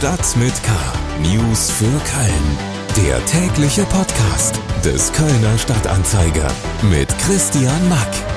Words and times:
Stadt 0.00 0.34
mit 0.38 0.54
K. 0.62 0.70
News 1.20 1.70
für 1.70 1.84
Köln. 1.84 3.06
Der 3.06 3.22
tägliche 3.26 3.84
Podcast 3.84 4.58
des 4.82 5.12
Kölner 5.12 5.58
Stadtanzeiger 5.58 6.50
mit 6.90 7.06
Christian 7.18 7.86
Mack. 7.90 8.29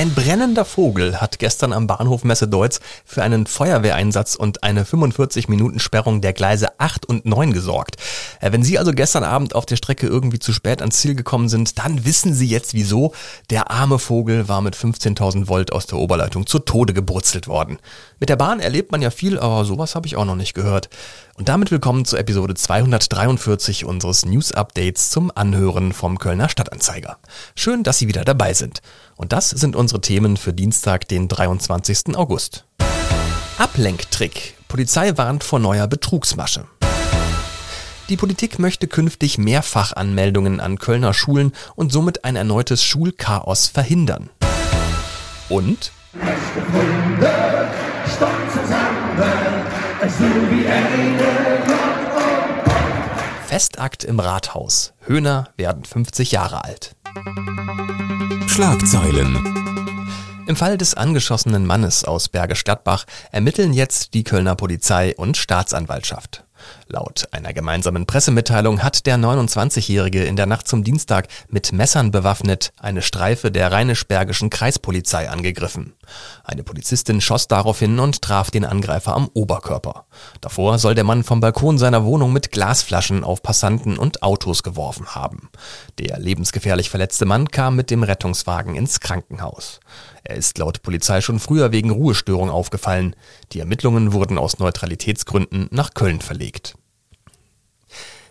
Ein 0.00 0.14
brennender 0.14 0.64
Vogel 0.64 1.20
hat 1.20 1.38
gestern 1.38 1.74
am 1.74 1.86
Bahnhof 1.86 2.24
Messe-Deutz 2.24 2.80
für 3.04 3.22
einen 3.22 3.46
Feuerwehreinsatz 3.46 4.34
und 4.34 4.62
eine 4.62 4.84
45-Minuten-Sperrung 4.84 6.22
der 6.22 6.32
Gleise 6.32 6.68
8 6.80 7.04
und 7.04 7.26
9 7.26 7.52
gesorgt. 7.52 7.96
Äh, 8.40 8.50
wenn 8.50 8.62
Sie 8.62 8.78
also 8.78 8.92
gestern 8.92 9.24
Abend 9.24 9.54
auf 9.54 9.66
der 9.66 9.76
Strecke 9.76 10.06
irgendwie 10.06 10.38
zu 10.38 10.54
spät 10.54 10.80
ans 10.80 11.00
Ziel 11.00 11.14
gekommen 11.14 11.50
sind, 11.50 11.78
dann 11.78 12.06
wissen 12.06 12.32
Sie 12.32 12.46
jetzt 12.46 12.72
wieso. 12.72 13.12
Der 13.50 13.70
arme 13.70 13.98
Vogel 13.98 14.48
war 14.48 14.62
mit 14.62 14.74
15.000 14.74 15.48
Volt 15.48 15.70
aus 15.70 15.84
der 15.84 15.98
Oberleitung 15.98 16.46
zu 16.46 16.60
Tode 16.60 16.94
gebrutzelt 16.94 17.46
worden. 17.46 17.76
Mit 18.20 18.30
der 18.30 18.36
Bahn 18.36 18.58
erlebt 18.58 18.92
man 18.92 19.02
ja 19.02 19.10
viel, 19.10 19.38
aber 19.38 19.66
sowas 19.66 19.94
habe 19.94 20.06
ich 20.06 20.16
auch 20.16 20.24
noch 20.24 20.34
nicht 20.34 20.54
gehört. 20.54 20.88
Und 21.36 21.48
damit 21.48 21.70
willkommen 21.70 22.04
zu 22.04 22.16
Episode 22.16 22.54
243 22.54 23.84
unseres 23.84 24.24
News 24.24 24.52
Updates 24.52 25.10
zum 25.10 25.30
Anhören 25.34 25.92
vom 25.92 26.18
Kölner 26.18 26.48
Stadtanzeiger. 26.48 27.18
Schön, 27.54 27.82
dass 27.82 27.98
Sie 27.98 28.08
wieder 28.08 28.24
dabei 28.24 28.52
sind. 28.52 28.80
Und 29.20 29.32
das 29.32 29.50
sind 29.50 29.76
unsere 29.76 30.00
Themen 30.00 30.38
für 30.38 30.54
Dienstag, 30.54 31.06
den 31.06 31.28
23. 31.28 32.16
August. 32.16 32.64
Ablenktrick. 33.58 34.56
Polizei 34.66 35.18
warnt 35.18 35.44
vor 35.44 35.58
neuer 35.58 35.86
Betrugsmasche. 35.88 36.64
Die 38.08 38.16
Politik 38.16 38.58
möchte 38.58 38.88
künftig 38.88 39.36
Mehrfachanmeldungen 39.36 40.58
an 40.58 40.78
Kölner 40.78 41.12
Schulen 41.12 41.52
und 41.76 41.92
somit 41.92 42.24
ein 42.24 42.34
erneutes 42.34 42.82
Schulchaos 42.82 43.66
verhindern. 43.66 44.30
Und 45.50 45.92
Festakt 53.50 54.04
im 54.04 54.20
Rathaus. 54.20 54.92
Höhner 55.00 55.48
werden 55.56 55.84
50 55.84 56.30
Jahre 56.30 56.62
alt. 56.62 56.94
Schlagzeilen. 58.46 59.34
Im 60.46 60.54
Fall 60.54 60.78
des 60.78 60.94
angeschossenen 60.94 61.66
Mannes 61.66 62.04
aus 62.04 62.28
Bergisch 62.28 62.62
Gladbach 62.62 63.06
ermitteln 63.32 63.72
jetzt 63.72 64.14
die 64.14 64.22
Kölner 64.22 64.54
Polizei 64.54 65.16
und 65.16 65.36
Staatsanwaltschaft. 65.36 66.44
Laut 66.92 67.28
einer 67.30 67.52
gemeinsamen 67.52 68.04
Pressemitteilung 68.04 68.82
hat 68.82 69.06
der 69.06 69.16
29-Jährige 69.16 70.24
in 70.24 70.34
der 70.34 70.46
Nacht 70.46 70.66
zum 70.66 70.82
Dienstag 70.82 71.28
mit 71.48 71.72
Messern 71.72 72.10
bewaffnet 72.10 72.72
eine 72.80 73.00
Streife 73.00 73.52
der 73.52 73.70
rheinisch-bergischen 73.70 74.50
Kreispolizei 74.50 75.30
angegriffen. 75.30 75.92
Eine 76.42 76.64
Polizistin 76.64 77.20
schoss 77.20 77.46
daraufhin 77.46 78.00
und 78.00 78.22
traf 78.22 78.50
den 78.50 78.64
Angreifer 78.64 79.14
am 79.14 79.30
Oberkörper. 79.34 80.06
Davor 80.40 80.80
soll 80.80 80.96
der 80.96 81.04
Mann 81.04 81.22
vom 81.22 81.38
Balkon 81.38 81.78
seiner 81.78 82.04
Wohnung 82.04 82.32
mit 82.32 82.50
Glasflaschen 82.50 83.22
auf 83.22 83.40
Passanten 83.40 83.96
und 83.96 84.24
Autos 84.24 84.64
geworfen 84.64 85.14
haben. 85.14 85.48
Der 86.00 86.18
lebensgefährlich 86.18 86.90
verletzte 86.90 87.24
Mann 87.24 87.52
kam 87.52 87.76
mit 87.76 87.92
dem 87.92 88.02
Rettungswagen 88.02 88.74
ins 88.74 88.98
Krankenhaus. 88.98 89.78
Er 90.24 90.34
ist 90.34 90.58
laut 90.58 90.82
Polizei 90.82 91.20
schon 91.20 91.38
früher 91.38 91.70
wegen 91.70 91.90
Ruhestörung 91.90 92.50
aufgefallen. 92.50 93.14
Die 93.52 93.60
Ermittlungen 93.60 94.12
wurden 94.12 94.38
aus 94.38 94.58
Neutralitätsgründen 94.58 95.68
nach 95.70 95.94
Köln 95.94 96.20
verlegt. 96.20 96.74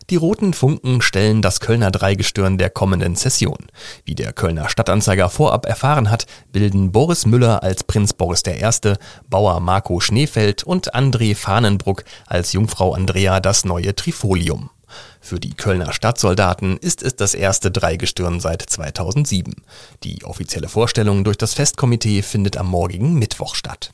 Die 0.10 0.16
roten 0.16 0.54
Funken 0.54 1.04
stellen 1.04 1.44
das 1.44 1.60
Kölner 1.60 1.92
Dreigestirn 1.92 2.58
der 2.58 2.72
kommenden 2.72 3.16
Session. 3.16 3.58
Wie 4.06 4.16
der 4.16 4.34
Kölner 4.34 4.68
Stadtanzeiger 4.68 5.30
vorab 5.30 5.68
erfahren 5.68 6.10
hat, 6.10 6.26
bilden 6.52 6.92
Boris 6.92 7.28
Müller 7.28 7.62
als 7.62 7.84
Prinz 7.84 8.14
Boris 8.14 8.42
I., 8.48 8.96
Bauer 9.30 9.60
Marco 9.60 10.00
Schneefeld 10.00 10.64
und 10.64 10.96
André 10.96 11.36
Fahnenbruck 11.36 12.06
als 12.26 12.54
Jungfrau 12.54 12.94
Andrea 12.94 13.40
das 13.40 13.66
neue 13.66 13.94
Trifolium. 13.94 14.72
Für 15.22 15.40
die 15.40 15.54
Kölner 15.54 15.94
Stadtsoldaten 15.94 16.78
ist 16.78 17.04
es 17.04 17.16
das 17.16 17.36
erste 17.36 17.70
Dreigestirn 17.70 18.40
seit 18.40 18.64
2007. 18.64 19.54
Die 20.04 20.26
offizielle 20.26 20.70
Vorstellung 20.70 21.24
durch 21.24 21.38
das 21.38 21.54
Festkomitee 21.54 22.24
findet 22.24 22.58
am 22.58 22.68
morgigen 22.68 23.14
Mittwoch 23.14 23.54
statt. 23.54 23.94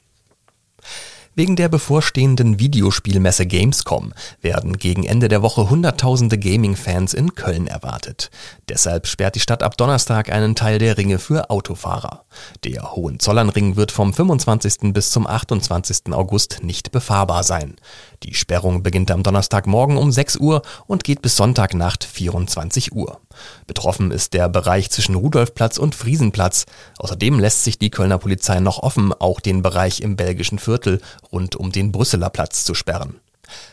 Wegen 1.38 1.58
der 1.58 1.68
bevorstehenden 1.68 2.60
Videospielmesse 2.60 3.46
Gamescom 3.46 4.14
werden 4.40 4.78
gegen 4.78 5.04
Ende 5.04 5.28
der 5.28 5.42
Woche 5.42 5.70
Hunderttausende 5.70 6.40
Gaming-Fans 6.40 7.14
in 7.14 7.36
Köln 7.36 7.68
erwartet. 7.68 8.32
Deshalb 8.70 9.06
sperrt 9.06 9.36
die 9.36 9.42
Stadt 9.42 9.62
ab 9.62 9.76
Donnerstag 9.76 10.32
einen 10.32 10.56
Teil 10.56 10.80
der 10.80 10.98
Ringe 10.98 11.20
für 11.20 11.50
Autofahrer. 11.50 12.24
Der 12.64 12.96
Hohenzollernring 12.96 13.76
wird 13.76 13.92
vom 13.92 14.14
25. 14.14 14.94
bis 14.94 15.12
zum 15.12 15.28
28. 15.28 16.14
August 16.14 16.60
nicht 16.64 16.94
befahrbar 16.94 17.44
sein. 17.44 17.76
Die 18.24 18.34
Sperrung 18.34 18.82
beginnt 18.82 19.12
am 19.12 19.22
Donnerstagmorgen 19.22 19.98
um 19.98 20.14
6 20.14 20.38
Uhr 20.38 20.62
und 20.88 21.04
geht 21.04 21.22
bis 21.22 21.36
Sonntagnacht 21.36 22.06
24 22.06 22.94
Uhr. 22.94 23.20
Betroffen 23.68 24.12
ist 24.12 24.34
der 24.34 24.50
Bereich 24.50 24.90
zwischen 24.92 25.16
Rudolfplatz 25.16 25.78
und 25.78 25.96
Friesenplatz. 25.96 26.66
Außerdem 26.98 27.40
lässt 27.40 27.64
sich 27.64 27.80
die 27.80 27.90
Kölner 27.90 28.18
Polizei 28.18 28.60
noch 28.60 28.80
offen, 28.80 29.14
auch 29.14 29.40
den 29.40 29.62
Bereich 29.62 30.02
im 30.02 30.16
belgischen 30.16 30.60
Viertel 30.60 31.02
rund 31.32 31.56
um 31.56 31.72
den 31.72 31.92
Brüsseler 31.92 32.30
Platz 32.30 32.64
zu 32.64 32.74
sperren. 32.74 33.20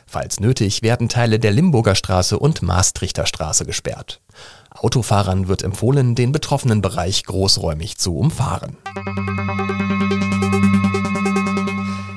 Falls 0.07 0.41
nötig, 0.41 0.83
werden 0.83 1.09
Teile 1.09 1.39
der 1.39 1.53
Limburger 1.53 1.95
Straße 1.95 2.39
und 2.39 2.63
Maastrichter 2.63 3.27
Straße 3.27 3.65
gesperrt. 3.65 4.21
Autofahrern 4.71 5.49
wird 5.49 5.63
empfohlen, 5.63 6.15
den 6.15 6.33
betroffenen 6.33 6.83
Bereich 6.83 7.25
großräumig 7.25 7.99
zu 7.99 8.17
umfahren. 8.17 8.77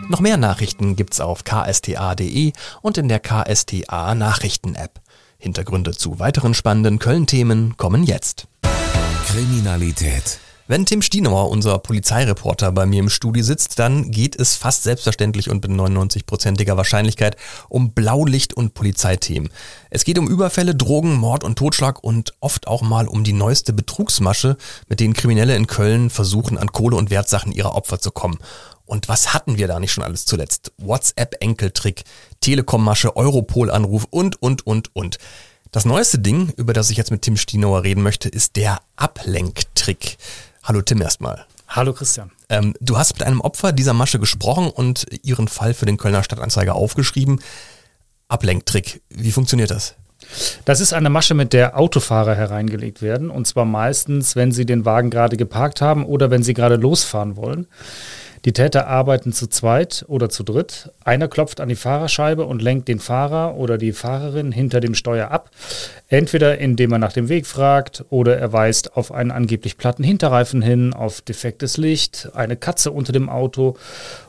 Noch 0.08 0.20
mehr 0.20 0.38
Nachrichten 0.38 0.96
gibt's 0.96 1.20
auf 1.20 1.44
ksta.de 1.44 2.54
und 2.82 2.98
in 2.98 3.08
der 3.08 3.20
KSTA 3.20 4.16
Nachrichten-App. 4.16 5.02
Hintergründe 5.38 5.92
zu 5.92 6.20
weiteren 6.20 6.54
spannenden 6.54 7.00
Köln-Themen 7.00 7.78
kommen 7.78 8.04
jetzt. 8.04 8.48
Kriminalität. 9.28 10.40
Wenn 10.68 10.88
Tim 10.88 11.04
Stienauer, 11.04 11.52
unser 11.52 11.78
Polizeireporter, 11.78 12.72
bei 12.72 12.88
mir 12.88 13.00
im 13.00 13.10
Studio 13.10 13.44
sitzt, 13.44 13.78
dann 13.78 14.10
geht 14.10 14.36
es 14.40 14.56
fast 14.56 14.82
selbstverständlich 14.82 15.52
und 15.52 15.62
mit 15.62 15.80
99-prozentiger 15.80 16.76
Wahrscheinlichkeit 16.76 17.38
um 17.70 17.94
Blaulicht- 17.94 18.56
und 18.56 18.74
Polizeithemen. 18.74 19.52
Es 19.92 20.06
geht 20.06 20.18
um 20.18 20.28
Überfälle, 20.28 20.74
Drogen, 20.74 21.14
Mord 21.14 21.44
und 21.44 21.56
Totschlag 21.56 22.04
und 22.04 22.34
oft 22.40 22.66
auch 22.66 22.82
mal 22.82 23.08
um 23.08 23.24
die 23.24 23.34
neueste 23.34 23.74
Betrugsmasche, 23.74 24.58
mit 24.90 25.00
denen 25.00 25.14
Kriminelle 25.14 25.56
in 25.56 25.68
Köln 25.68 26.10
versuchen, 26.10 26.58
an 26.58 26.72
Kohle 26.72 26.96
und 26.96 27.12
Wertsachen 27.12 27.52
ihrer 27.52 27.76
Opfer 27.76 28.00
zu 28.00 28.10
kommen. 28.10 28.40
Und 28.86 29.10
was 29.10 29.34
hatten 29.34 29.58
wir 29.58 29.68
da 29.68 29.80
nicht 29.80 29.92
schon 29.92 30.04
alles 30.04 30.26
zuletzt? 30.26 30.72
WhatsApp-Enkeltrick, 30.78 32.04
Telekom-Masche, 32.42 33.16
Europol-Anruf 33.16 34.08
und, 34.10 34.42
und, 34.42 34.66
und, 34.66 34.96
und. 34.96 35.18
Das 35.72 35.86
neueste 35.86 36.20
Ding, 36.20 36.54
über 36.56 36.74
das 36.74 36.90
ich 36.90 36.98
jetzt 36.98 37.12
mit 37.12 37.24
Tim 37.24 37.36
Stienauer 37.36 37.84
reden 37.84 38.04
möchte, 38.04 38.30
ist 38.30 38.56
der 38.56 38.80
Ablenktrick. 38.96 40.18
Hallo 40.64 40.82
Tim 40.82 41.02
erstmal. 41.02 41.46
Hallo 41.68 41.94
Christian. 41.94 42.32
Ähm, 42.48 42.76
du 42.80 42.98
hast 42.98 43.14
mit 43.16 43.24
einem 43.24 43.42
Opfer 43.42 43.72
dieser 43.72 43.94
Masche 43.94 44.20
gesprochen 44.20 44.70
und 44.70 45.06
ihren 45.24 45.48
Fall 45.48 45.74
für 45.74 45.86
den 45.86 45.98
Kölner 45.98 46.24
Stadtanzeiger 46.24 46.76
aufgeschrieben. 46.76 47.42
Ablenktrick, 48.28 49.02
wie 49.10 49.32
funktioniert 49.32 49.72
das? 49.72 49.96
Das 50.64 50.80
ist 50.80 50.94
eine 50.94 51.10
Masche, 51.10 51.34
mit 51.34 51.54
der 51.54 51.78
Autofahrer 51.78 52.36
hereingelegt 52.36 53.02
werden. 53.02 53.30
Und 53.30 53.46
zwar 53.46 53.66
meistens, 53.66 54.36
wenn 54.36 54.52
sie 54.52 54.66
den 54.66 54.86
Wagen 54.86 55.10
gerade 55.10 55.38
geparkt 55.38 55.82
haben 55.82 56.06
oder 56.06 56.32
wenn 56.32 56.44
sie 56.44 56.54
gerade 56.54 56.76
losfahren 56.76 57.36
wollen. 57.36 57.68
Die 58.46 58.54
Täter 58.54 58.86
arbeiten 58.86 59.34
zu 59.34 59.48
zweit 59.48 60.06
oder 60.08 60.30
zu 60.30 60.44
dritt. 60.44 60.92
Einer 61.04 61.28
klopft 61.28 61.60
an 61.60 61.68
die 61.68 61.76
Fahrerscheibe 61.76 62.46
und 62.46 62.62
lenkt 62.62 62.88
den 62.88 63.00
Fahrer 63.00 63.56
oder 63.56 63.80
die 63.80 63.92
Fahrerin 63.92 64.52
hinter 64.52 64.82
dem 64.82 64.94
Steuer 64.94 65.32
ab. 65.32 65.50
Entweder 66.10 66.60
indem 66.60 66.92
er 66.92 67.00
nach 67.00 67.14
dem 67.14 67.28
Weg 67.28 67.48
fragt 67.48 68.06
oder 68.12 68.38
er 68.38 68.54
weist 68.54 68.96
auf 68.96 69.12
einen 69.12 69.32
angeblich 69.32 69.78
platten 69.78 70.04
Hinterreifen 70.04 70.62
hin, 70.62 70.94
auf 70.94 71.22
defektes 71.22 71.78
Licht, 71.78 72.30
eine 72.36 72.56
Katze 72.56 72.92
unter 72.92 73.12
dem 73.12 73.30
Auto 73.30 73.78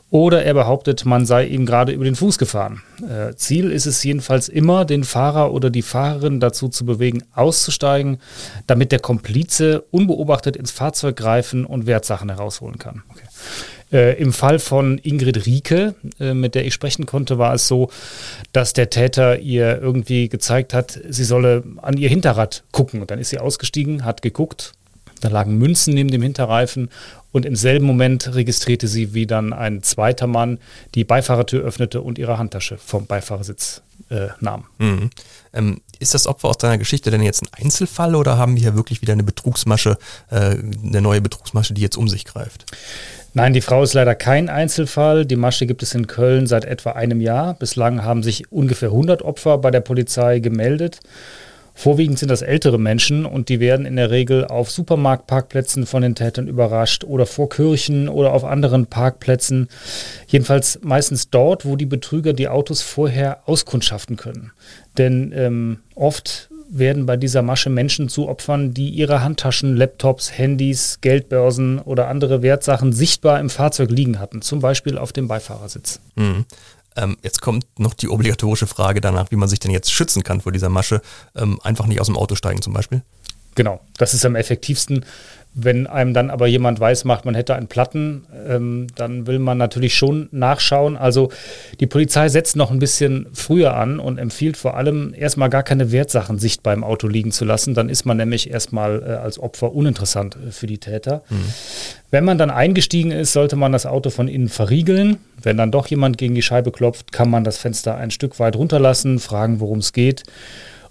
oder 0.08 0.44
er 0.44 0.54
behauptet, 0.54 1.04
man 1.04 1.26
sei 1.26 1.44
ihm 1.44 1.66
gerade 1.66 1.92
über 1.92 2.04
den 2.04 2.16
Fuß 2.16 2.38
gefahren. 2.38 2.80
Äh, 3.06 3.34
Ziel 3.34 3.70
ist 3.70 3.84
es 3.84 4.02
jedenfalls 4.02 4.48
immer, 4.48 4.86
den 4.86 5.04
Fahrer 5.04 5.52
oder 5.52 5.68
die 5.68 5.82
Fahrerin 5.82 6.40
dazu 6.40 6.68
zu 6.68 6.86
bewegen, 6.86 7.24
auszusteigen, 7.34 8.18
damit 8.66 8.92
der 8.92 9.00
Komplize 9.00 9.84
unbeobachtet 9.90 10.56
ins 10.56 10.70
Fahrzeug 10.70 11.16
greifen 11.16 11.66
und 11.66 11.86
Wertsachen 11.86 12.30
herausholen 12.30 12.78
kann. 12.78 13.02
Okay. 13.10 13.24
Äh, 13.92 14.20
Im 14.20 14.32
Fall 14.32 14.58
von 14.58 14.98
Ingrid 14.98 15.46
Rieke, 15.46 15.94
äh, 16.18 16.34
mit 16.34 16.54
der 16.54 16.66
ich 16.66 16.74
sprechen 16.74 17.06
konnte, 17.06 17.38
war 17.38 17.54
es 17.54 17.68
so, 17.68 17.90
dass 18.52 18.72
der 18.72 18.90
Täter 18.90 19.38
ihr 19.38 19.80
irgendwie 19.80 20.28
gezeigt 20.28 20.74
hat, 20.74 20.98
sie 21.08 21.24
solle 21.24 21.62
an 21.82 21.96
ihr 21.96 22.08
Hinterrad 22.08 22.64
gucken. 22.72 23.00
Und 23.00 23.10
dann 23.10 23.18
ist 23.18 23.30
sie 23.30 23.38
ausgestiegen, 23.38 24.04
hat 24.04 24.22
geguckt. 24.22 24.72
Da 25.20 25.28
lagen 25.28 25.56
Münzen 25.56 25.94
neben 25.94 26.10
dem 26.10 26.20
Hinterreifen 26.20 26.90
und 27.32 27.46
im 27.46 27.56
selben 27.56 27.86
Moment 27.86 28.34
registrierte 28.34 28.88
sie, 28.88 29.14
wie 29.14 29.26
dann 29.26 29.52
ein 29.52 29.82
zweiter 29.82 30.26
Mann 30.26 30.58
die 30.94 31.04
Beifahrertür 31.04 31.62
öffnete 31.62 32.00
und 32.00 32.18
ihre 32.18 32.38
Handtasche 32.38 32.78
vom 32.78 33.06
Beifahrersitz 33.06 33.82
äh, 34.10 34.28
nahm. 34.40 34.64
Mhm. 34.78 35.10
Ähm, 35.52 35.80
ist 35.98 36.14
das 36.14 36.26
Opfer 36.26 36.48
aus 36.48 36.58
deiner 36.58 36.78
Geschichte 36.78 37.10
denn 37.10 37.22
jetzt 37.22 37.42
ein 37.42 37.64
Einzelfall 37.64 38.14
oder 38.14 38.38
haben 38.38 38.54
wir 38.54 38.62
hier 38.62 38.74
wirklich 38.74 39.02
wieder 39.02 39.12
eine 39.12 39.22
Betrugsmasche, 39.22 39.98
äh, 40.30 40.56
eine 40.82 41.00
neue 41.00 41.20
Betrugsmasche, 41.20 41.74
die 41.74 41.82
jetzt 41.82 41.96
um 41.96 42.08
sich 42.08 42.24
greift? 42.24 42.66
Nein, 43.36 43.52
die 43.52 43.60
Frau 43.60 43.82
ist 43.82 43.92
leider 43.92 44.14
kein 44.14 44.48
Einzelfall. 44.48 45.26
Die 45.26 45.36
Masche 45.36 45.66
gibt 45.66 45.82
es 45.82 45.94
in 45.94 46.06
Köln 46.06 46.46
seit 46.46 46.64
etwa 46.64 46.92
einem 46.92 47.20
Jahr. 47.20 47.52
Bislang 47.52 48.02
haben 48.02 48.22
sich 48.22 48.50
ungefähr 48.50 48.88
100 48.88 49.20
Opfer 49.20 49.58
bei 49.58 49.70
der 49.70 49.82
Polizei 49.82 50.38
gemeldet. 50.38 51.00
Vorwiegend 51.74 52.18
sind 52.18 52.30
das 52.30 52.40
ältere 52.40 52.80
Menschen 52.80 53.26
und 53.26 53.50
die 53.50 53.60
werden 53.60 53.84
in 53.84 53.96
der 53.96 54.10
Regel 54.10 54.46
auf 54.46 54.70
Supermarktparkplätzen 54.70 55.84
von 55.84 56.00
den 56.00 56.14
Tätern 56.14 56.48
überrascht 56.48 57.04
oder 57.04 57.26
vor 57.26 57.50
Kirchen 57.50 58.08
oder 58.08 58.32
auf 58.32 58.42
anderen 58.42 58.86
Parkplätzen. 58.86 59.68
Jedenfalls 60.28 60.80
meistens 60.82 61.28
dort, 61.28 61.66
wo 61.66 61.76
die 61.76 61.84
Betrüger 61.84 62.32
die 62.32 62.48
Autos 62.48 62.80
vorher 62.80 63.46
auskundschaften 63.46 64.16
können. 64.16 64.52
Denn 64.96 65.34
ähm, 65.36 65.80
oft 65.94 66.48
werden 66.68 67.06
bei 67.06 67.16
dieser 67.16 67.42
Masche 67.42 67.70
Menschen 67.70 68.08
zu 68.08 68.28
Opfern, 68.28 68.74
die 68.74 68.90
ihre 68.90 69.22
Handtaschen, 69.22 69.76
Laptops, 69.76 70.36
Handys, 70.36 70.98
Geldbörsen 71.00 71.78
oder 71.78 72.08
andere 72.08 72.42
Wertsachen 72.42 72.92
sichtbar 72.92 73.40
im 73.40 73.50
Fahrzeug 73.50 73.90
liegen 73.90 74.18
hatten, 74.18 74.42
zum 74.42 74.60
Beispiel 74.60 74.98
auf 74.98 75.12
dem 75.12 75.28
Beifahrersitz. 75.28 76.00
Mhm. 76.16 76.44
Ähm, 76.96 77.16
jetzt 77.22 77.42
kommt 77.42 77.66
noch 77.78 77.94
die 77.94 78.08
obligatorische 78.08 78.66
Frage 78.66 79.00
danach, 79.00 79.30
wie 79.30 79.36
man 79.36 79.48
sich 79.48 79.58
denn 79.58 79.70
jetzt 79.70 79.92
schützen 79.92 80.22
kann 80.22 80.40
vor 80.40 80.52
dieser 80.52 80.70
Masche. 80.70 81.02
Ähm, 81.34 81.60
einfach 81.62 81.86
nicht 81.86 82.00
aus 82.00 82.06
dem 82.06 82.16
Auto 82.16 82.34
steigen 82.34 82.62
zum 82.62 82.72
Beispiel. 82.72 83.02
Genau, 83.56 83.80
das 83.98 84.14
ist 84.14 84.24
am 84.24 84.36
effektivsten. 84.36 85.04
Wenn 85.58 85.86
einem 85.86 86.12
dann 86.12 86.28
aber 86.28 86.46
jemand 86.46 86.78
weiß 86.78 87.04
macht, 87.06 87.24
man 87.24 87.34
hätte 87.34 87.54
einen 87.54 87.66
Platten, 87.66 88.26
ähm, 88.46 88.88
dann 88.94 89.26
will 89.26 89.38
man 89.38 89.56
natürlich 89.56 89.94
schon 89.94 90.28
nachschauen. 90.30 90.98
Also 90.98 91.30
die 91.80 91.86
Polizei 91.86 92.28
setzt 92.28 92.56
noch 92.56 92.70
ein 92.70 92.78
bisschen 92.78 93.28
früher 93.32 93.74
an 93.74 93.98
und 93.98 94.18
empfiehlt 94.18 94.58
vor 94.58 94.76
allem 94.76 95.14
erstmal 95.16 95.48
gar 95.48 95.62
keine 95.62 95.92
Wertsachen 95.92 96.38
sichtbar 96.38 96.74
im 96.74 96.84
Auto 96.84 97.08
liegen 97.08 97.32
zu 97.32 97.46
lassen. 97.46 97.72
Dann 97.72 97.88
ist 97.88 98.04
man 98.04 98.18
nämlich 98.18 98.50
erstmal 98.50 99.02
äh, 99.02 99.12
als 99.14 99.38
Opfer 99.38 99.74
uninteressant 99.74 100.36
äh, 100.36 100.50
für 100.50 100.66
die 100.66 100.76
Täter. 100.76 101.22
Mhm. 101.30 101.44
Wenn 102.10 102.26
man 102.26 102.36
dann 102.36 102.50
eingestiegen 102.50 103.10
ist, 103.10 103.32
sollte 103.32 103.56
man 103.56 103.72
das 103.72 103.86
Auto 103.86 104.10
von 104.10 104.28
innen 104.28 104.50
verriegeln. 104.50 105.16
Wenn 105.42 105.56
dann 105.56 105.70
doch 105.70 105.86
jemand 105.86 106.18
gegen 106.18 106.34
die 106.34 106.42
Scheibe 106.42 106.70
klopft, 106.70 107.12
kann 107.12 107.30
man 107.30 107.44
das 107.44 107.56
Fenster 107.56 107.96
ein 107.96 108.10
Stück 108.10 108.38
weit 108.38 108.56
runterlassen, 108.56 109.18
fragen, 109.20 109.58
worum 109.60 109.78
es 109.78 109.94
geht. 109.94 110.24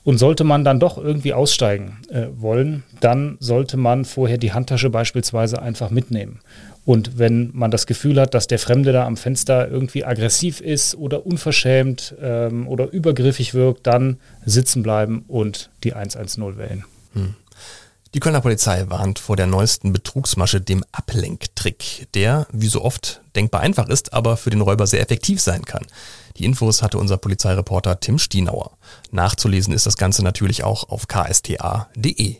Und 0.06 0.20
sollte 0.20 0.46
man 0.46 0.64
dann 0.64 0.80
doch 0.80 0.98
irgendwie 0.98 1.34
aussteigen 1.34 1.98
äh, 2.10 2.28
wollen, 2.38 2.84
dann 3.02 3.36
sollte 3.42 3.76
man 3.76 4.06
vorher 4.06 4.38
die 4.38 4.54
Handtasche 4.54 4.90
beispielsweise 4.90 5.62
einfach 5.62 5.90
mitnehmen. 5.90 6.40
Und 6.86 7.18
wenn 7.18 7.50
man 7.54 7.72
das 7.72 7.88
Gefühl 7.88 8.22
hat, 8.22 8.36
dass 8.36 8.46
der 8.46 8.60
Fremde 8.60 8.94
da 8.94 9.08
am 9.08 9.18
Fenster 9.18 9.68
irgendwie 9.68 10.06
aggressiv 10.06 10.62
ist 10.62 10.96
oder 10.96 11.26
unverschämt 11.26 12.16
ähm, 12.22 12.68
oder 12.68 12.92
übergriffig 12.92 13.56
wirkt, 13.56 13.88
dann 13.88 14.18
sitzen 14.46 14.84
bleiben 14.84 15.26
und 15.28 15.72
die 15.84 15.94
110 15.94 16.58
wählen. 16.58 16.86
Hm. 17.14 17.34
Die 18.16 18.22
Kölner 18.22 18.40
Polizei 18.40 18.86
warnt 18.88 19.20
vor 19.20 19.36
der 19.36 19.46
neuesten 19.46 19.92
Betrugsmasche, 19.92 20.62
dem 20.62 20.86
Ablenktrick, 20.94 22.08
der, 22.14 22.48
wie 22.50 22.68
so 22.68 22.82
oft, 22.82 23.20
denkbar 23.36 23.60
einfach 23.60 23.90
ist, 23.90 24.14
aber 24.14 24.38
für 24.38 24.50
den 24.50 24.62
Räuber 24.62 24.88
sehr 24.88 25.02
effektiv 25.02 25.42
sein 25.42 25.66
kann. 25.66 25.86
Die 26.38 26.46
Infos 26.46 26.82
hatte 26.82 26.98
unser 26.98 27.18
Polizeireporter 27.18 28.00
Tim 28.00 28.18
Stienauer. 28.18 28.78
Nachzulesen 29.12 29.74
ist 29.74 29.86
das 29.86 29.98
Ganze 29.98 30.24
natürlich 30.24 30.64
auch 30.64 30.88
auf 30.88 31.10
ksta.de. 31.10 32.38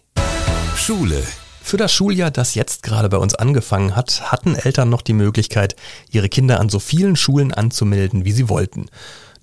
Schule. 0.78 1.22
Für 1.62 1.76
das 1.76 1.92
Schuljahr, 1.92 2.32
das 2.32 2.56
jetzt 2.56 2.82
gerade 2.82 3.10
bei 3.10 3.18
uns 3.18 3.36
angefangen 3.36 3.98
hat, 3.98 4.32
hatten 4.32 4.56
Eltern 4.56 4.90
noch 4.90 5.02
die 5.02 5.12
Möglichkeit, 5.12 5.76
ihre 6.10 6.30
Kinder 6.30 6.62
an 6.62 6.70
so 6.70 6.80
vielen 6.80 7.18
Schulen 7.18 7.54
anzumelden, 7.54 8.24
wie 8.24 8.32
sie 8.32 8.48
wollten. 8.48 8.86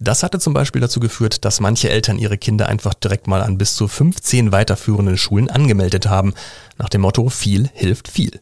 Das 0.04 0.24
hatte 0.24 0.40
zum 0.40 0.52
Beispiel 0.52 0.80
dazu 0.80 0.98
geführt, 0.98 1.44
dass 1.44 1.60
manche 1.60 1.88
Eltern 1.88 2.18
ihre 2.18 2.36
Kinder 2.36 2.68
einfach 2.68 2.92
direkt 2.92 3.28
mal 3.28 3.40
an 3.40 3.56
bis 3.56 3.76
zu 3.76 3.86
15 3.86 4.50
weiterführenden 4.50 5.16
Schulen 5.16 5.48
angemeldet 5.48 6.08
haben, 6.08 6.34
nach 6.76 6.88
dem 6.88 7.02
Motto 7.02 7.28
viel 7.28 7.70
hilft 7.72 8.08
viel. 8.08 8.40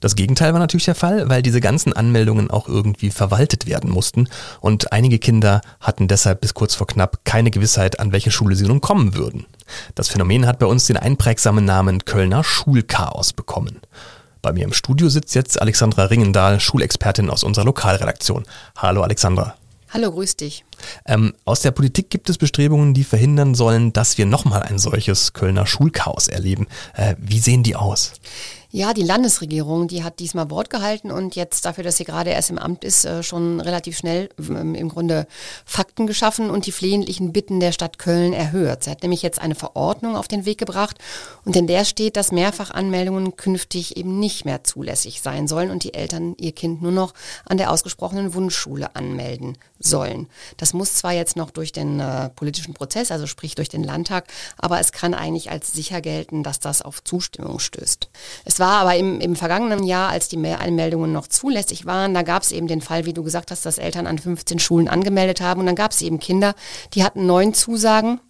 Das 0.00 0.16
Gegenteil 0.16 0.54
war 0.54 0.60
natürlich 0.60 0.86
der 0.86 0.94
Fall, 0.94 1.28
weil 1.28 1.42
diese 1.42 1.60
ganzen 1.60 1.92
Anmeldungen 1.92 2.50
auch 2.50 2.68
irgendwie 2.68 3.10
verwaltet 3.10 3.66
werden 3.66 3.90
mussten 3.90 4.30
und 4.62 4.94
einige 4.94 5.18
Kinder 5.18 5.60
hatten 5.78 6.08
deshalb 6.08 6.40
bis 6.40 6.54
kurz 6.54 6.74
vor 6.74 6.86
knapp 6.86 7.22
keine 7.26 7.50
Gewissheit, 7.50 8.00
an 8.00 8.12
welche 8.12 8.30
Schule 8.30 8.56
sie 8.56 8.66
nun 8.66 8.80
kommen 8.80 9.14
würden. 9.14 9.44
Das 9.94 10.08
Phänomen 10.08 10.46
hat 10.46 10.58
bei 10.58 10.66
uns 10.66 10.86
den 10.86 10.96
einprägsamen 10.96 11.66
Namen 11.66 12.06
Kölner 12.06 12.42
Schulchaos 12.42 13.34
bekommen. 13.34 13.80
Bei 14.40 14.54
mir 14.54 14.64
im 14.64 14.72
Studio 14.72 15.10
sitzt 15.10 15.34
jetzt 15.34 15.60
Alexandra 15.60 16.04
Ringendahl, 16.04 16.60
Schulexpertin 16.60 17.28
aus 17.28 17.44
unserer 17.44 17.66
Lokalredaktion. 17.66 18.44
Hallo 18.76 19.02
Alexandra. 19.02 19.54
Hallo, 19.94 20.10
grüß 20.10 20.34
dich. 20.34 20.64
Ähm, 21.06 21.34
aus 21.44 21.60
der 21.60 21.70
Politik 21.70 22.10
gibt 22.10 22.28
es 22.28 22.36
Bestrebungen, 22.36 22.94
die 22.94 23.04
verhindern 23.04 23.54
sollen, 23.54 23.92
dass 23.92 24.18
wir 24.18 24.26
nochmal 24.26 24.64
ein 24.64 24.80
solches 24.80 25.34
Kölner 25.34 25.66
Schulchaos 25.66 26.26
erleben. 26.26 26.66
Äh, 26.96 27.14
wie 27.18 27.38
sehen 27.38 27.62
die 27.62 27.76
aus? 27.76 28.14
Ja, 28.76 28.92
die 28.92 29.04
Landesregierung, 29.04 29.86
die 29.86 30.02
hat 30.02 30.18
diesmal 30.18 30.50
Wort 30.50 30.68
gehalten 30.68 31.12
und 31.12 31.36
jetzt 31.36 31.64
dafür, 31.64 31.84
dass 31.84 31.96
sie 31.96 32.02
gerade 32.02 32.30
erst 32.30 32.50
im 32.50 32.58
Amt 32.58 32.82
ist, 32.82 33.04
äh, 33.04 33.22
schon 33.22 33.60
relativ 33.60 33.96
schnell 33.96 34.30
ähm, 34.36 34.74
im 34.74 34.88
Grunde 34.88 35.28
Fakten 35.64 36.08
geschaffen 36.08 36.50
und 36.50 36.66
die 36.66 36.72
flehentlichen 36.72 37.32
Bitten 37.32 37.60
der 37.60 37.70
Stadt 37.70 38.00
Köln 38.00 38.32
erhöht. 38.32 38.82
Sie 38.82 38.90
hat 38.90 39.02
nämlich 39.02 39.22
jetzt 39.22 39.40
eine 39.40 39.54
Verordnung 39.54 40.16
auf 40.16 40.26
den 40.26 40.44
Weg 40.44 40.58
gebracht 40.58 40.98
und 41.44 41.54
in 41.54 41.68
der 41.68 41.84
steht, 41.84 42.16
dass 42.16 42.32
Mehrfachanmeldungen 42.32 43.36
künftig 43.36 43.96
eben 43.96 44.18
nicht 44.18 44.44
mehr 44.44 44.64
zulässig 44.64 45.22
sein 45.22 45.46
sollen 45.46 45.70
und 45.70 45.84
die 45.84 45.94
Eltern 45.94 46.34
ihr 46.40 46.50
Kind 46.50 46.82
nur 46.82 46.90
noch 46.90 47.14
an 47.44 47.58
der 47.58 47.70
ausgesprochenen 47.70 48.34
Wunschschule 48.34 48.96
anmelden 48.96 49.56
sollen. 49.78 50.26
Das 50.56 50.72
muss 50.72 50.94
zwar 50.94 51.12
jetzt 51.12 51.36
noch 51.36 51.50
durch 51.50 51.70
den 51.70 52.00
äh, 52.00 52.28
politischen 52.30 52.74
Prozess, 52.74 53.12
also 53.12 53.28
sprich 53.28 53.54
durch 53.54 53.68
den 53.68 53.84
Landtag, 53.84 54.26
aber 54.56 54.80
es 54.80 54.90
kann 54.90 55.14
eigentlich 55.14 55.52
als 55.52 55.72
sicher 55.72 56.00
gelten, 56.00 56.42
dass 56.42 56.58
das 56.58 56.82
auf 56.82 57.04
Zustimmung 57.04 57.60
stößt. 57.60 58.08
Es 58.44 58.58
war 58.58 58.63
aber 58.72 58.96
im, 58.96 59.20
im 59.20 59.36
vergangenen 59.36 59.84
Jahr, 59.84 60.10
als 60.10 60.28
die 60.28 60.38
Anmeldungen 60.44 61.12
noch 61.12 61.26
zulässig 61.26 61.86
waren, 61.86 62.14
da 62.14 62.22
gab 62.22 62.42
es 62.42 62.52
eben 62.52 62.66
den 62.66 62.80
Fall, 62.80 63.06
wie 63.06 63.12
du 63.12 63.22
gesagt 63.22 63.50
hast, 63.50 63.66
dass 63.66 63.78
Eltern 63.78 64.06
an 64.06 64.18
15 64.18 64.58
Schulen 64.58 64.88
angemeldet 64.88 65.40
haben. 65.40 65.60
Und 65.60 65.66
dann 65.66 65.74
gab 65.74 65.92
es 65.92 66.02
eben 66.02 66.18
Kinder, 66.18 66.54
die 66.94 67.04
hatten 67.04 67.26
neun 67.26 67.54
Zusagen 67.54 68.20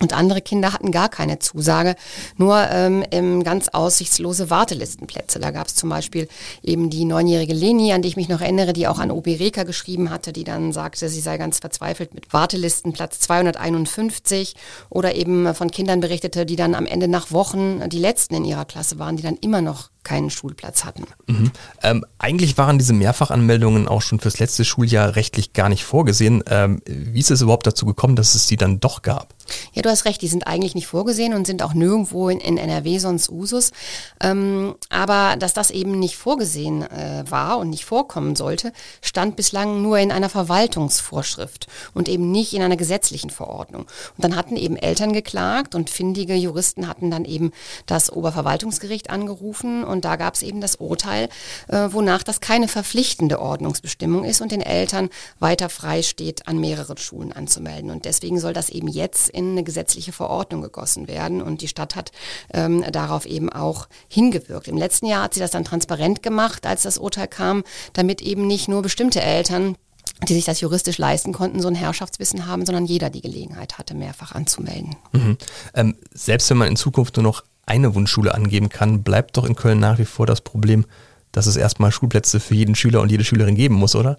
und 0.00 0.12
andere 0.12 0.40
Kinder 0.40 0.72
hatten 0.72 0.90
gar 0.90 1.08
keine 1.08 1.38
Zusage, 1.38 1.94
nur 2.36 2.56
ähm, 2.70 3.44
ganz 3.44 3.68
aussichtslose 3.68 4.50
Wartelistenplätze. 4.50 5.38
Da 5.38 5.50
gab 5.50 5.66
es 5.66 5.74
zum 5.74 5.90
Beispiel 5.90 6.28
eben 6.62 6.90
die 6.90 7.04
neunjährige 7.04 7.52
Leni, 7.52 7.92
an 7.92 8.02
die 8.02 8.08
ich 8.08 8.16
mich 8.16 8.28
noch 8.28 8.40
erinnere, 8.40 8.72
die 8.72 8.88
auch 8.88 8.98
an 8.98 9.10
OB 9.10 9.26
Reka 9.26 9.64
geschrieben 9.64 10.10
hatte, 10.10 10.32
die 10.32 10.44
dann 10.44 10.72
sagte, 10.72 11.08
sie 11.08 11.20
sei 11.20 11.36
ganz 11.38 11.58
verzweifelt 11.58 12.14
mit 12.14 12.32
Wartelistenplatz 12.32 13.20
251 13.20 14.54
oder 14.88 15.14
eben 15.14 15.54
von 15.54 15.70
Kindern 15.70 16.00
berichtete, 16.00 16.46
die 16.46 16.56
dann 16.56 16.74
am 16.74 16.86
Ende 16.86 17.08
nach 17.08 17.30
Wochen 17.30 17.88
die 17.88 17.98
letzten 17.98 18.34
in 18.34 18.44
ihrer 18.44 18.64
Klasse 18.64 18.98
waren, 18.98 19.16
die 19.16 19.22
dann 19.22 19.36
immer 19.36 19.60
noch 19.60 19.90
keinen 20.02 20.30
Schulplatz 20.30 20.84
hatten. 20.84 21.04
Mhm. 21.26 21.50
Ähm, 21.82 22.04
eigentlich 22.18 22.56
waren 22.58 22.78
diese 22.78 22.92
Mehrfachanmeldungen 22.92 23.86
auch 23.86 24.02
schon 24.02 24.20
fürs 24.20 24.38
letzte 24.38 24.64
Schuljahr 24.64 25.16
rechtlich 25.16 25.52
gar 25.52 25.68
nicht 25.68 25.84
vorgesehen. 25.84 26.42
Ähm, 26.48 26.80
wie 26.86 27.20
ist 27.20 27.30
es 27.30 27.42
überhaupt 27.42 27.66
dazu 27.66 27.86
gekommen, 27.86 28.16
dass 28.16 28.34
es 28.34 28.46
die 28.46 28.56
dann 28.56 28.80
doch 28.80 29.02
gab? 29.02 29.34
Ja, 29.72 29.82
du 29.82 29.90
hast 29.90 30.04
recht, 30.04 30.22
die 30.22 30.28
sind 30.28 30.46
eigentlich 30.46 30.74
nicht 30.74 30.86
vorgesehen 30.86 31.34
und 31.34 31.46
sind 31.46 31.62
auch 31.62 31.74
nirgendwo 31.74 32.28
in, 32.28 32.40
in 32.40 32.56
NRW 32.56 32.98
sonst 32.98 33.30
Usus. 33.30 33.72
Ähm, 34.20 34.74
aber 34.88 35.36
dass 35.36 35.52
das 35.52 35.70
eben 35.70 35.98
nicht 35.98 36.16
vorgesehen 36.16 36.82
äh, 36.82 37.24
war 37.28 37.58
und 37.58 37.70
nicht 37.70 37.84
vorkommen 37.84 38.36
sollte, 38.36 38.72
stand 39.02 39.36
bislang 39.36 39.82
nur 39.82 39.98
in 39.98 40.12
einer 40.12 40.28
Verwaltungsvorschrift 40.28 41.66
und 41.94 42.08
eben 42.08 42.30
nicht 42.30 42.54
in 42.54 42.62
einer 42.62 42.76
gesetzlichen 42.76 43.30
Verordnung. 43.30 43.82
Und 43.82 44.24
dann 44.24 44.36
hatten 44.36 44.56
eben 44.56 44.76
Eltern 44.76 45.12
geklagt 45.12 45.74
und 45.74 45.90
findige 45.90 46.34
Juristen 46.34 46.88
hatten 46.88 47.10
dann 47.10 47.24
eben 47.24 47.52
das 47.86 48.10
Oberverwaltungsgericht 48.10 49.10
angerufen 49.10 49.84
und 49.90 50.04
da 50.04 50.16
gab 50.16 50.34
es 50.34 50.42
eben 50.42 50.60
das 50.60 50.76
Urteil, 50.76 51.28
äh, 51.68 51.88
wonach 51.90 52.22
das 52.22 52.40
keine 52.40 52.68
verpflichtende 52.68 53.40
Ordnungsbestimmung 53.40 54.24
ist 54.24 54.40
und 54.40 54.52
den 54.52 54.62
Eltern 54.62 55.10
weiter 55.38 55.68
frei 55.68 56.02
steht, 56.02 56.48
an 56.48 56.58
mehreren 56.58 56.96
Schulen 56.96 57.32
anzumelden. 57.32 57.90
Und 57.90 58.04
deswegen 58.04 58.40
soll 58.40 58.52
das 58.52 58.70
eben 58.70 58.88
jetzt 58.88 59.28
in 59.28 59.52
eine 59.52 59.64
gesetzliche 59.64 60.12
Verordnung 60.12 60.62
gegossen 60.62 61.08
werden 61.08 61.42
und 61.42 61.60
die 61.62 61.68
Stadt 61.68 61.96
hat 61.96 62.12
ähm, 62.52 62.84
darauf 62.90 63.26
eben 63.26 63.50
auch 63.50 63.88
hingewirkt. 64.08 64.68
Im 64.68 64.76
letzten 64.76 65.06
Jahr 65.06 65.24
hat 65.24 65.34
sie 65.34 65.40
das 65.40 65.50
dann 65.50 65.64
transparent 65.64 66.22
gemacht, 66.22 66.66
als 66.66 66.82
das 66.82 66.98
Urteil 66.98 67.28
kam, 67.28 67.64
damit 67.92 68.20
eben 68.20 68.46
nicht 68.46 68.68
nur 68.68 68.82
bestimmte 68.82 69.20
Eltern 69.20 69.76
die 70.28 70.34
sich 70.34 70.44
das 70.44 70.60
juristisch 70.60 70.98
leisten 70.98 71.32
konnten, 71.32 71.62
so 71.62 71.68
ein 71.68 71.74
Herrschaftswissen 71.74 72.46
haben, 72.46 72.66
sondern 72.66 72.84
jeder 72.84 73.10
die 73.10 73.22
Gelegenheit 73.22 73.78
hatte, 73.78 73.94
mehrfach 73.94 74.32
anzumelden. 74.32 74.96
Mhm. 75.12 75.38
Ähm, 75.74 75.96
selbst 76.12 76.50
wenn 76.50 76.58
man 76.58 76.68
in 76.68 76.76
Zukunft 76.76 77.16
nur 77.16 77.24
noch 77.24 77.44
eine 77.70 77.94
Wunschschule 77.94 78.34
angeben 78.34 78.68
kann, 78.68 79.04
bleibt 79.04 79.36
doch 79.36 79.46
in 79.46 79.54
Köln 79.54 79.78
nach 79.78 79.98
wie 79.98 80.04
vor 80.04 80.26
das 80.26 80.40
Problem, 80.40 80.86
dass 81.32 81.46
es 81.46 81.56
erstmal 81.56 81.92
Schulplätze 81.92 82.40
für 82.40 82.54
jeden 82.54 82.74
Schüler 82.74 83.00
und 83.00 83.10
jede 83.10 83.24
Schülerin 83.24 83.54
geben 83.54 83.76
muss, 83.76 83.94
oder? 83.94 84.18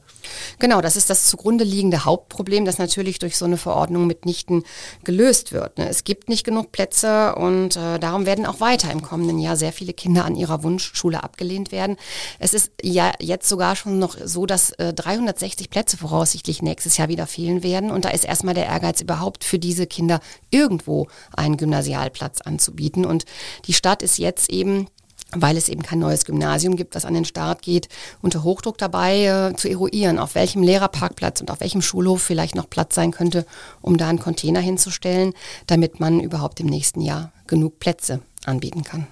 Genau, 0.59 0.81
das 0.81 0.95
ist 0.95 1.09
das 1.09 1.27
zugrunde 1.27 1.63
liegende 1.63 2.05
Hauptproblem, 2.05 2.63
das 2.63 2.77
natürlich 2.77 3.19
durch 3.19 3.37
so 3.37 3.45
eine 3.45 3.57
Verordnung 3.57 4.07
mitnichten 4.07 4.63
gelöst 5.03 5.51
wird. 5.51 5.77
Ne? 5.77 5.89
Es 5.89 6.03
gibt 6.03 6.29
nicht 6.29 6.45
genug 6.45 6.71
Plätze 6.71 7.35
und 7.35 7.75
äh, 7.75 7.99
darum 7.99 8.25
werden 8.25 8.45
auch 8.45 8.61
weiter 8.61 8.91
im 8.91 9.01
kommenden 9.01 9.39
Jahr 9.39 9.57
sehr 9.57 9.73
viele 9.73 9.93
Kinder 9.93 10.23
an 10.23 10.35
ihrer 10.35 10.63
Wunschschule 10.63 11.23
abgelehnt 11.23 11.71
werden. 11.71 11.97
Es 12.39 12.53
ist 12.53 12.71
ja 12.81 13.11
jetzt 13.19 13.49
sogar 13.49 13.75
schon 13.75 13.99
noch 13.99 14.15
so, 14.23 14.45
dass 14.45 14.71
äh, 14.71 14.93
360 14.93 15.69
Plätze 15.69 15.97
voraussichtlich 15.97 16.61
nächstes 16.61 16.97
Jahr 16.97 17.09
wieder 17.09 17.27
fehlen 17.27 17.63
werden 17.63 17.91
und 17.91 18.05
da 18.05 18.09
ist 18.09 18.23
erstmal 18.23 18.53
der 18.53 18.67
Ehrgeiz 18.67 19.01
überhaupt 19.01 19.43
für 19.43 19.59
diese 19.59 19.85
Kinder 19.85 20.21
irgendwo 20.49 21.07
einen 21.35 21.57
Gymnasialplatz 21.57 22.41
anzubieten 22.41 23.05
und 23.05 23.25
die 23.65 23.73
Stadt 23.73 24.01
ist 24.01 24.17
jetzt 24.17 24.49
eben 24.49 24.87
weil 25.35 25.57
es 25.57 25.69
eben 25.69 25.81
kein 25.81 25.99
neues 25.99 26.25
Gymnasium 26.25 26.75
gibt, 26.75 26.95
das 26.95 27.05
an 27.05 27.13
den 27.13 27.25
Start 27.25 27.61
geht, 27.61 27.89
unter 28.21 28.43
Hochdruck 28.43 28.77
dabei 28.77 29.25
äh, 29.25 29.55
zu 29.55 29.69
eruieren, 29.69 30.19
auf 30.19 30.35
welchem 30.35 30.63
Lehrerparkplatz 30.63 31.41
und 31.41 31.51
auf 31.51 31.61
welchem 31.61 31.81
Schulhof 31.81 32.21
vielleicht 32.21 32.55
noch 32.55 32.69
Platz 32.69 32.95
sein 32.95 33.11
könnte, 33.11 33.45
um 33.81 33.97
da 33.97 34.09
einen 34.09 34.19
Container 34.19 34.59
hinzustellen, 34.59 35.33
damit 35.67 35.99
man 35.99 36.19
überhaupt 36.19 36.59
im 36.59 36.67
nächsten 36.67 37.01
Jahr 37.01 37.31
genug 37.47 37.79
Plätze 37.79 38.21
anbieten 38.45 38.83
kann. 38.83 39.07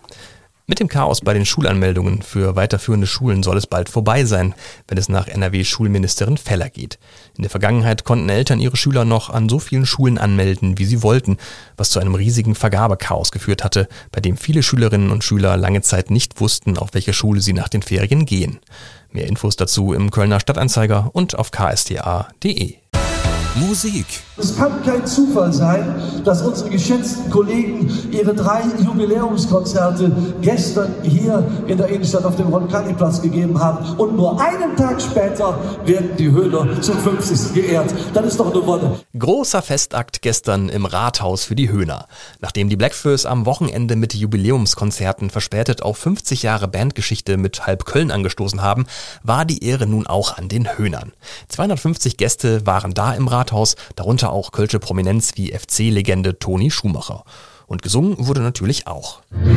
Mit 0.70 0.80
dem 0.80 0.88
Chaos 0.88 1.22
bei 1.22 1.34
den 1.34 1.48
Schulanmeldungen 1.48 2.22
für 2.22 2.56
weiterführende 2.56 3.08
Schulen 3.08 3.42
soll 3.42 3.58
es 3.58 3.66
bald 3.66 3.90
vorbei 3.90 4.24
sein, 4.24 4.54
wenn 4.88 5.00
es 5.00 5.10
nach 5.10 5.28
NRW-Schulministerin 5.28 6.38
Feller 6.38 6.70
geht. 6.70 7.00
In 7.36 7.42
der 7.42 7.50
Vergangenheit 7.50 8.04
konnten 8.04 8.30
Eltern 8.30 8.60
ihre 8.60 8.78
Schüler 8.78 9.04
noch 9.04 9.32
an 9.32 9.50
so 9.50 9.58
vielen 9.58 9.88
Schulen 9.88 10.20
anmelden, 10.20 10.78
wie 10.78 10.86
sie 10.86 11.02
wollten, 11.02 11.38
was 11.76 11.90
zu 11.90 12.00
einem 12.00 12.14
riesigen 12.14 12.54
Vergabechaos 12.54 13.32
geführt 13.32 13.64
hatte, 13.64 13.88
bei 14.12 14.22
dem 14.22 14.38
viele 14.38 14.62
Schülerinnen 14.62 15.10
und 15.10 15.24
Schüler 15.24 15.58
lange 15.58 15.82
Zeit 15.82 16.12
nicht 16.12 16.40
wussten, 16.40 16.78
auf 16.78 16.90
welche 16.94 17.14
Schule 17.14 17.42
sie 17.42 17.54
nach 17.54 17.70
den 17.70 17.82
Ferien 17.82 18.28
gehen. 18.28 18.60
Mehr 19.12 19.26
Infos 19.26 19.56
dazu 19.56 19.94
im 19.94 20.12
Kölner 20.12 20.40
Stadtanzeiger 20.40 21.10
und 21.14 21.34
auf 21.34 21.50
ksta.de. 21.50 22.76
Musik. 23.56 24.06
Es 24.40 24.56
kann 24.56 24.82
kein 24.84 25.06
Zufall 25.06 25.52
sein, 25.52 26.02
dass 26.24 26.42
unsere 26.42 26.70
geschätzten 26.70 27.30
Kollegen 27.30 27.92
ihre 28.12 28.34
drei 28.34 28.62
Jubiläumskonzerte 28.84 30.12
gestern 30.42 30.96
hier 31.04 31.46
in 31.68 31.78
der 31.78 31.90
Innenstadt 31.90 32.24
auf 32.24 32.36
dem 32.36 32.48
Roncalli-Platz 32.48 33.22
gegeben 33.22 33.60
haben 33.60 33.98
und 33.98 34.16
nur 34.16 34.40
einen 34.40 34.76
Tag 34.78 35.02
später 35.02 35.60
werden 35.86 36.12
die 36.18 36.32
Höhner 36.32 36.82
zum 36.82 36.98
50. 36.98 37.54
geehrt. 37.54 37.94
Das 38.14 38.26
ist 38.26 38.40
doch 38.40 38.54
eine 38.54 38.66
Wonne. 38.66 39.00
Großer 39.18 39.62
Festakt 39.62 40.22
gestern 40.22 40.70
im 40.70 40.86
Rathaus 40.86 41.44
für 41.44 41.56
die 41.56 41.70
Höhner. 41.70 42.08
Nachdem 42.40 42.70
die 42.70 42.78
Blackfoes 42.78 43.26
am 43.26 43.46
Wochenende 43.46 43.96
mit 43.96 44.14
Jubiläumskonzerten 44.14 45.30
verspätet 45.30 45.84
auf 45.84 45.98
50 45.98 46.44
Jahre 46.44 46.68
Bandgeschichte 46.68 47.38
mit 47.38 47.68
halb 47.68 47.86
Köln 47.86 48.12
angestoßen 48.12 48.62
haben, 48.62 48.86
war 49.24 49.46
die 49.46 49.64
Ehre 49.64 49.86
nun 49.86 50.08
auch 50.08 50.38
an 50.38 50.48
den 50.48 50.78
Höhnern. 50.78 51.12
250 51.50 52.18
Gäste 52.18 52.66
waren 52.66 52.94
da 52.94 53.14
im 53.14 53.28
Rathaus 53.28 53.50
Rathaus, 53.50 53.76
darunter 54.30 54.32
auch 54.32 54.52
Kölsche 54.52 54.80
Prominenz 54.80 55.32
wie 55.36 55.52
FC-Legende 55.52 56.40
Toni 56.40 56.72
Schumacher. 56.72 57.24
Und 57.68 57.82
gesungen 57.82 58.16
wurde 58.20 58.42
natürlich 58.42 58.88
auch. 58.88 59.22
immer 59.32 59.50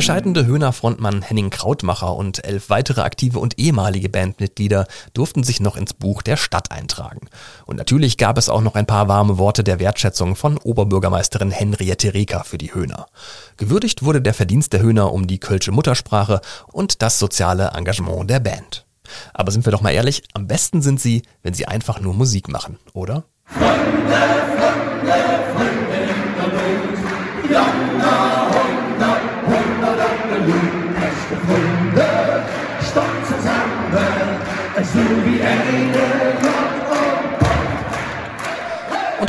der 0.00 0.04
scheidende 0.06 0.46
Höhner-Frontmann 0.46 1.20
Henning 1.20 1.50
Krautmacher 1.50 2.16
und 2.16 2.42
elf 2.42 2.70
weitere 2.70 3.02
aktive 3.02 3.38
und 3.38 3.58
ehemalige 3.58 4.08
Bandmitglieder 4.08 4.86
durften 5.12 5.44
sich 5.44 5.60
noch 5.60 5.76
ins 5.76 5.92
Buch 5.92 6.22
der 6.22 6.38
Stadt 6.38 6.72
eintragen. 6.72 7.28
Und 7.66 7.76
natürlich 7.76 8.16
gab 8.16 8.38
es 8.38 8.48
auch 8.48 8.62
noch 8.62 8.76
ein 8.76 8.86
paar 8.86 9.08
warme 9.08 9.36
Worte 9.36 9.62
der 9.62 9.78
Wertschätzung 9.78 10.36
von 10.36 10.56
Oberbürgermeisterin 10.56 11.50
Henriette 11.50 12.14
Reker 12.14 12.44
für 12.44 12.56
die 12.56 12.72
Höhner. 12.72 13.08
Gewürdigt 13.58 14.02
wurde 14.02 14.22
der 14.22 14.32
Verdienst 14.32 14.72
der 14.72 14.80
Höhner 14.80 15.12
um 15.12 15.26
die 15.26 15.38
kölsche 15.38 15.70
Muttersprache 15.70 16.40
und 16.72 17.02
das 17.02 17.18
soziale 17.18 17.72
Engagement 17.76 18.30
der 18.30 18.40
Band. 18.40 18.86
Aber 19.34 19.52
sind 19.52 19.66
wir 19.66 19.70
doch 19.70 19.82
mal 19.82 19.90
ehrlich, 19.90 20.22
am 20.32 20.46
besten 20.46 20.80
sind 20.80 20.98
sie, 20.98 21.24
wenn 21.42 21.52
sie 21.52 21.68
einfach 21.68 22.00
nur 22.00 22.14
Musik 22.14 22.48
machen, 22.48 22.78
oder? 22.94 23.24
Freunde, 23.44 24.59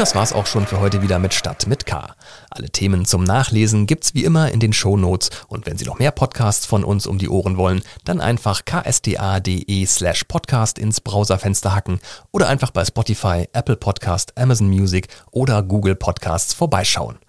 das 0.01 0.15
war's 0.15 0.33
auch 0.33 0.47
schon 0.47 0.65
für 0.65 0.79
heute 0.79 1.03
wieder 1.03 1.19
mit 1.19 1.31
Stadt 1.31 1.67
mit 1.67 1.85
K. 1.85 2.15
Alle 2.49 2.71
Themen 2.71 3.05
zum 3.05 3.23
Nachlesen 3.23 3.85
gibt's 3.85 4.15
wie 4.15 4.23
immer 4.23 4.51
in 4.51 4.59
den 4.59 4.73
Shownotes 4.73 5.29
und 5.47 5.67
wenn 5.67 5.77
Sie 5.77 5.85
noch 5.85 5.99
mehr 5.99 6.09
Podcasts 6.09 6.65
von 6.65 6.83
uns 6.83 7.05
um 7.05 7.19
die 7.19 7.29
Ohren 7.29 7.55
wollen, 7.55 7.83
dann 8.03 8.19
einfach 8.19 8.65
ksta.de 8.65 9.85
slash 9.85 10.23
podcast 10.23 10.79
ins 10.79 11.01
Browserfenster 11.01 11.75
hacken 11.75 11.99
oder 12.31 12.47
einfach 12.47 12.71
bei 12.71 12.83
Spotify, 12.83 13.47
Apple 13.53 13.75
Podcast, 13.75 14.35
Amazon 14.39 14.69
Music 14.69 15.07
oder 15.29 15.61
Google 15.61 15.93
Podcasts 15.93 16.55
vorbeischauen. 16.55 17.19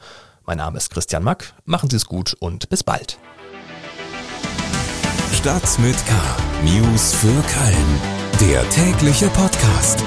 Mein 0.46 0.56
Name 0.56 0.78
ist 0.78 0.88
Christian 0.88 1.24
Mack, 1.24 1.52
machen 1.66 1.90
Sie 1.90 1.96
es 1.96 2.06
gut 2.06 2.32
und 2.40 2.70
bis 2.70 2.82
bald. 2.82 3.18
Stadt 5.34 5.78
mit 5.78 5.96
K. 6.06 6.14
News 6.64 7.12
für 7.12 7.26
Köln. 7.26 8.00
Der 8.40 8.66
tägliche 8.70 9.28
Podcast. 9.28 10.02